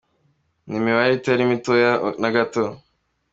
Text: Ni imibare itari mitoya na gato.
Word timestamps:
Ni 0.67 0.75
imibare 0.79 1.11
itari 1.15 1.49
mitoya 1.51 1.91
na 2.21 2.29
gato. 2.35 2.63